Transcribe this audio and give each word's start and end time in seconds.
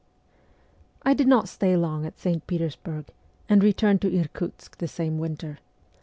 I 1.03 1.13
DID 1.13 1.27
not 1.27 1.47
stay 1.47 1.77
long 1.77 2.07
at 2.07 2.17
St. 2.17 2.47
Petersburg, 2.47 3.09
and 3.47 3.61
returned 3.63 4.01
to 4.01 4.11
Irkutsk 4.11 4.79
the 4.79 4.87
same 4.87 5.19
winter. 5.19 5.59